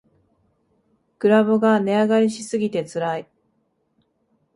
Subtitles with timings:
[1.19, 3.29] グラボが値上がりしすぎてつらい